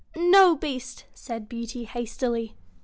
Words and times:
no, 0.17 0.55
Beast!' 0.55 1.05
said 1.13 1.47
Beauty, 1.47 1.83
hastily. 1.85 2.55